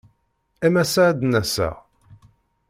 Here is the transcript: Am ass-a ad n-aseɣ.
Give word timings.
Am 0.65 0.75
ass-a 0.81 1.03
ad 1.09 1.19
n-aseɣ. 1.23 1.75